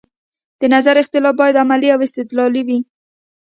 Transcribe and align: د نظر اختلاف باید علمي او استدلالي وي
د 0.59 0.61
نظر 0.75 0.95
اختلاف 1.03 1.35
باید 1.41 1.59
علمي 1.63 1.89
او 1.93 1.99
استدلالي 2.07 2.61
وي 2.67 2.79